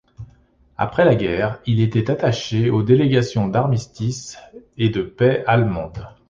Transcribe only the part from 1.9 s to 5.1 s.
attaché aux délégations d'armistice et de